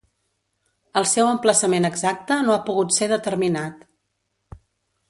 [1.01, 3.87] El seu emplaçament exacte no ha pogut ser determinat.